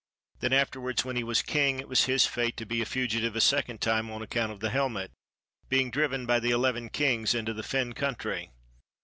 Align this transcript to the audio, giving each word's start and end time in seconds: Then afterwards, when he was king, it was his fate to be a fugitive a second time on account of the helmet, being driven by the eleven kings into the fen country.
Then 0.39 0.51
afterwards, 0.51 1.05
when 1.05 1.15
he 1.15 1.23
was 1.23 1.43
king, 1.43 1.79
it 1.79 1.87
was 1.87 2.05
his 2.05 2.25
fate 2.25 2.57
to 2.57 2.65
be 2.65 2.81
a 2.81 2.87
fugitive 2.87 3.35
a 3.35 3.39
second 3.39 3.81
time 3.81 4.09
on 4.09 4.23
account 4.23 4.51
of 4.51 4.59
the 4.59 4.71
helmet, 4.71 5.11
being 5.69 5.91
driven 5.91 6.25
by 6.25 6.39
the 6.39 6.49
eleven 6.49 6.89
kings 6.89 7.35
into 7.35 7.53
the 7.53 7.61
fen 7.61 7.93
country. 7.93 8.49